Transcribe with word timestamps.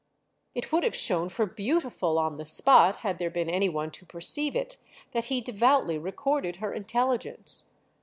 It 0.55 0.71
would 0.71 0.83
have 0.83 0.95
shown 0.95 1.29
for 1.29 1.45
beautiful, 1.45 2.17
on 2.17 2.37
the 2.37 2.43
spot, 2.43 2.95
had 3.05 3.19
there 3.19 3.29
been 3.29 3.51
any 3.51 3.69
one 3.69 3.91
to 3.91 4.03
perceive 4.03 4.55
it, 4.55 4.77
that 5.11 5.25
he 5.25 5.41
devoutly 5.41 5.99
recorded 5.99 6.55
her 6.55 6.73
intelligence. 6.73 7.65